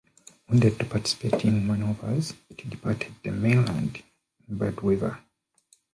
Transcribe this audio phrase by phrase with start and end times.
[0.49, 4.01] Ordered to participate in manoeuvers, it departed the mainland
[4.49, 5.19] in bad weather.